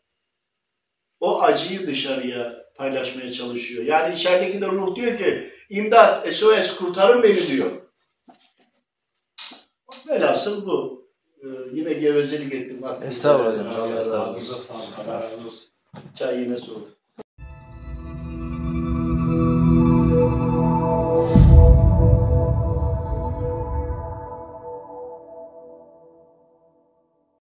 [1.20, 3.84] o acıyı dışarıya paylaşmaya çalışıyor.
[3.84, 7.70] Yani içerideki de ruh diyor ki imdat, SOS kurtarın beni diyor.
[10.08, 11.07] Velhasıl bu.
[11.42, 12.80] Ee, yine gevezelik ettim.
[13.02, 13.78] Estağfurullah.
[13.78, 15.68] Allah razı olsun.
[16.14, 16.88] Çay yine soğuk.